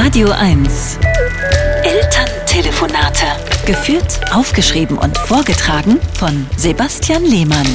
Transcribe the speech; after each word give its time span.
Radio 0.00 0.30
1. 0.30 0.96
Elterntelefonate. 1.82 3.26
Geführt, 3.66 4.20
aufgeschrieben 4.32 4.96
und 4.96 5.18
vorgetragen 5.18 5.98
von 6.14 6.46
Sebastian 6.56 7.24
Lehmann. 7.24 7.66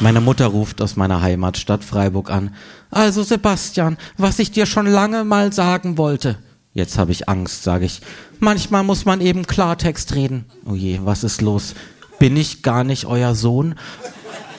Meine 0.00 0.20
Mutter 0.20 0.48
ruft 0.48 0.82
aus 0.82 0.96
meiner 0.96 1.22
Heimatstadt 1.22 1.84
Freiburg 1.84 2.28
an. 2.28 2.52
Also 2.90 3.22
Sebastian, 3.22 3.98
was 4.18 4.40
ich 4.40 4.50
dir 4.50 4.66
schon 4.66 4.86
lange 4.86 5.22
mal 5.22 5.52
sagen 5.52 5.96
wollte. 5.96 6.38
Jetzt 6.74 6.98
habe 6.98 7.12
ich 7.12 7.28
Angst, 7.28 7.62
sage 7.62 7.84
ich. 7.84 8.00
Manchmal 8.40 8.82
muss 8.82 9.04
man 9.04 9.20
eben 9.20 9.46
Klartext 9.46 10.16
reden. 10.16 10.44
Oh 10.66 10.74
je, 10.74 10.98
was 11.04 11.22
ist 11.22 11.40
los? 11.40 11.74
Bin 12.18 12.36
ich 12.36 12.64
gar 12.64 12.82
nicht 12.82 13.06
euer 13.06 13.36
Sohn? 13.36 13.76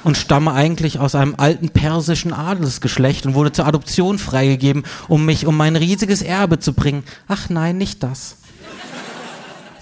Und 0.03 0.17
stamme 0.17 0.53
eigentlich 0.53 0.99
aus 0.99 1.15
einem 1.15 1.35
alten 1.37 1.69
persischen 1.69 2.33
Adelsgeschlecht 2.33 3.25
und 3.25 3.33
wurde 3.33 3.51
zur 3.51 3.65
Adoption 3.67 4.17
freigegeben, 4.19 4.83
um 5.07 5.25
mich 5.25 5.45
um 5.45 5.55
mein 5.55 5.75
riesiges 5.75 6.21
Erbe 6.21 6.59
zu 6.59 6.73
bringen. 6.73 7.03
Ach 7.27 7.49
nein, 7.49 7.77
nicht 7.77 8.03
das. 8.03 8.37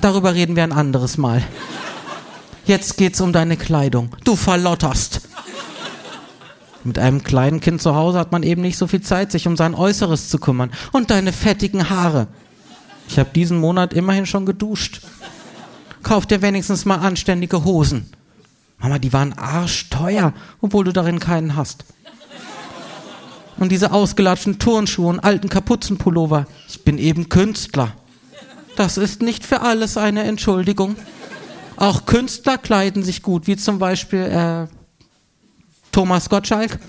Darüber 0.01 0.33
reden 0.33 0.55
wir 0.55 0.63
ein 0.63 0.71
anderes 0.71 1.17
Mal. 1.17 1.43
Jetzt 2.65 2.97
geht's 2.97 3.19
um 3.19 3.33
deine 3.33 3.57
Kleidung. 3.57 4.15
Du 4.23 4.35
verlotterst. 4.35 5.21
Mit 6.83 6.97
einem 6.97 7.23
kleinen 7.23 7.59
Kind 7.59 7.81
zu 7.81 7.93
Hause 7.95 8.19
hat 8.19 8.31
man 8.31 8.43
eben 8.43 8.61
nicht 8.61 8.77
so 8.77 8.87
viel 8.87 9.01
Zeit, 9.01 9.31
sich 9.31 9.47
um 9.47 9.57
sein 9.57 9.75
Äußeres 9.75 10.29
zu 10.29 10.37
kümmern. 10.37 10.71
Und 10.91 11.11
deine 11.11 11.33
fettigen 11.33 11.89
Haare. 11.89 12.27
Ich 13.09 13.19
habe 13.19 13.29
diesen 13.33 13.59
Monat 13.59 13.93
immerhin 13.93 14.25
schon 14.25 14.45
geduscht. 14.45 15.01
Kauf 16.03 16.25
dir 16.25 16.41
wenigstens 16.41 16.85
mal 16.85 16.97
anständige 16.97 17.65
Hosen. 17.65 18.09
Mama, 18.79 18.97
die 18.97 19.13
waren 19.13 19.33
arschteuer, 19.33 20.33
obwohl 20.61 20.85
du 20.85 20.93
darin 20.93 21.19
keinen 21.19 21.55
hast. 21.55 21.85
Und 23.57 23.71
diese 23.71 23.91
ausgelatschten 23.91 24.57
Turnschuhe 24.57 25.07
und 25.07 25.19
alten 25.19 25.49
Kapuzenpullover. 25.49 26.47
Ich 26.67 26.83
bin 26.85 26.97
eben 26.97 27.27
Künstler. 27.27 27.91
Das 28.77 28.97
ist 28.97 29.21
nicht 29.21 29.45
für 29.45 29.61
alles 29.61 29.97
eine 29.97 30.23
Entschuldigung. 30.23 30.95
Auch 31.75 32.05
Künstler 32.05 32.57
kleiden 32.57 33.03
sich 33.03 33.21
gut, 33.21 33.47
wie 33.47 33.57
zum 33.57 33.77
Beispiel 33.77 34.19
äh, 34.19 34.67
Thomas 35.91 36.29
Gottschalk. 36.29 36.79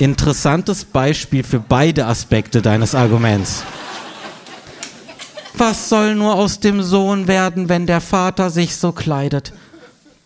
Interessantes 0.00 0.84
Beispiel 0.84 1.44
für 1.44 1.60
beide 1.60 2.06
Aspekte 2.06 2.60
deines 2.60 2.96
Arguments. 2.96 3.62
Was 5.54 5.88
soll 5.88 6.14
nur 6.14 6.34
aus 6.34 6.60
dem 6.60 6.82
Sohn 6.82 7.28
werden, 7.28 7.68
wenn 7.68 7.86
der 7.86 8.00
Vater 8.00 8.50
sich 8.50 8.76
so 8.76 8.92
kleidet? 8.92 9.52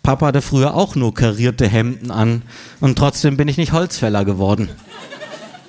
Papa 0.03 0.27
hatte 0.27 0.41
früher 0.41 0.75
auch 0.75 0.95
nur 0.95 1.15
karierte 1.15 1.67
Hemden 1.67 2.11
an 2.13 2.43
und 2.81 2.97
trotzdem 2.97 3.37
bin 3.37 3.49
ich 3.49 3.57
nicht 3.57 3.73
Holzfäller 3.73 4.25
geworden. 4.25 4.69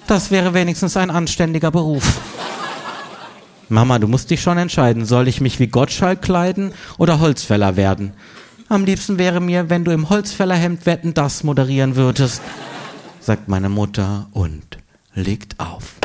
Das 0.06 0.32
wäre 0.32 0.54
wenigstens 0.54 0.96
ein 0.96 1.10
anständiger 1.10 1.72
Beruf. 1.72 2.20
Mama, 3.68 4.00
du 4.00 4.08
musst 4.08 4.30
dich 4.30 4.42
schon 4.42 4.58
entscheiden, 4.58 5.06
soll 5.06 5.28
ich 5.28 5.42
mich 5.42 5.60
wie 5.60 5.68
Gottschalk 5.68 6.22
kleiden 6.22 6.72
oder 6.98 7.20
Holzfäller 7.20 7.76
werden? 7.76 8.14
Am 8.70 8.86
liebsten 8.86 9.18
wäre 9.18 9.42
mir, 9.42 9.70
wenn 9.70 9.84
du 9.84 9.92
im 9.92 10.10
Holzfällerhemd 10.10 10.86
wetten 10.86 11.14
das 11.14 11.44
moderieren 11.44 11.96
würdest, 11.96 12.42
sagt 13.20 13.48
meine 13.48 13.70
Mutter 13.70 14.28
und 14.32 14.78
legt 15.14 15.60
auf. 15.60 15.96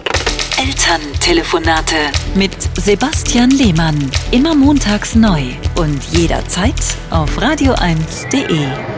Elterntelefonate 0.58 1.96
mit 2.34 2.52
Sebastian 2.78 3.50
Lehmann. 3.50 4.10
Immer 4.30 4.54
montags 4.54 5.14
neu 5.14 5.42
und 5.76 6.02
jederzeit 6.12 6.74
auf 7.10 7.38
radio1.de. 7.38 8.91